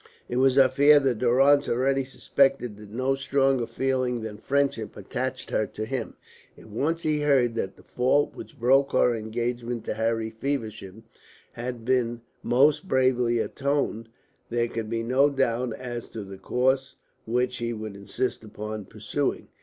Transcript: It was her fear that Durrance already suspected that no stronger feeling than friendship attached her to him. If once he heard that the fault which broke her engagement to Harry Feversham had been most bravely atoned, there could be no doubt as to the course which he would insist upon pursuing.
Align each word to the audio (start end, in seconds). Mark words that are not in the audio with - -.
It 0.27 0.37
was 0.37 0.55
her 0.55 0.67
fear 0.67 0.99
that 0.99 1.19
Durrance 1.19 1.69
already 1.69 2.03
suspected 2.05 2.75
that 2.77 2.89
no 2.89 3.13
stronger 3.13 3.67
feeling 3.67 4.21
than 4.21 4.39
friendship 4.39 4.97
attached 4.97 5.51
her 5.51 5.67
to 5.67 5.85
him. 5.85 6.15
If 6.57 6.65
once 6.65 7.03
he 7.03 7.21
heard 7.21 7.53
that 7.53 7.75
the 7.75 7.83
fault 7.83 8.33
which 8.33 8.59
broke 8.59 8.93
her 8.93 9.13
engagement 9.15 9.85
to 9.85 9.93
Harry 9.93 10.31
Feversham 10.31 11.03
had 11.51 11.85
been 11.85 12.21
most 12.41 12.87
bravely 12.87 13.37
atoned, 13.37 14.09
there 14.49 14.67
could 14.69 14.89
be 14.89 15.03
no 15.03 15.29
doubt 15.29 15.73
as 15.75 16.09
to 16.09 16.23
the 16.23 16.39
course 16.39 16.95
which 17.27 17.57
he 17.57 17.71
would 17.71 17.95
insist 17.95 18.43
upon 18.43 18.85
pursuing. 18.85 19.49